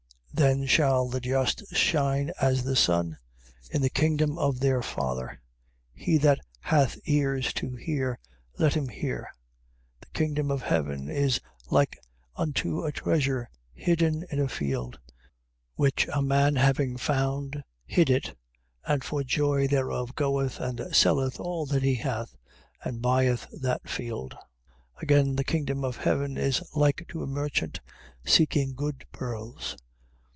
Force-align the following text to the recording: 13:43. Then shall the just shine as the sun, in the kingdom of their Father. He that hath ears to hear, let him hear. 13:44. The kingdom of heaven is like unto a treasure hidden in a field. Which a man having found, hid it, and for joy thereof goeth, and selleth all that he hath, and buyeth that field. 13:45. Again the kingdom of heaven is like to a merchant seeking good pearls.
13:43. 0.33 0.43
Then 0.47 0.65
shall 0.65 1.07
the 1.07 1.19
just 1.19 1.75
shine 1.75 2.31
as 2.41 2.63
the 2.63 2.75
sun, 2.75 3.17
in 3.69 3.83
the 3.83 3.91
kingdom 3.91 4.39
of 4.39 4.59
their 4.59 4.81
Father. 4.81 5.39
He 5.93 6.17
that 6.17 6.39
hath 6.61 6.97
ears 7.05 7.53
to 7.55 7.75
hear, 7.75 8.17
let 8.57 8.73
him 8.73 8.87
hear. 8.89 9.27
13:44. 9.99 9.99
The 10.01 10.17
kingdom 10.19 10.49
of 10.49 10.63
heaven 10.63 11.09
is 11.09 11.41
like 11.69 11.95
unto 12.35 12.83
a 12.85 12.91
treasure 12.91 13.49
hidden 13.73 14.25
in 14.31 14.39
a 14.39 14.47
field. 14.47 14.97
Which 15.75 16.07
a 16.11 16.23
man 16.23 16.55
having 16.55 16.97
found, 16.97 17.63
hid 17.85 18.09
it, 18.09 18.35
and 18.87 19.03
for 19.03 19.23
joy 19.23 19.67
thereof 19.67 20.15
goeth, 20.15 20.59
and 20.59 20.81
selleth 20.91 21.39
all 21.39 21.67
that 21.67 21.83
he 21.83 21.95
hath, 21.95 22.35
and 22.83 22.99
buyeth 22.99 23.45
that 23.61 23.87
field. 23.87 24.35
13:45. 24.95 25.03
Again 25.03 25.35
the 25.35 25.43
kingdom 25.43 25.83
of 25.83 25.97
heaven 25.97 26.35
is 26.35 26.63
like 26.73 27.05
to 27.09 27.21
a 27.21 27.27
merchant 27.27 27.79
seeking 28.25 28.73
good 28.73 29.05
pearls. 29.11 29.77